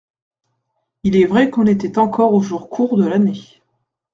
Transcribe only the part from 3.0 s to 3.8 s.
l'année.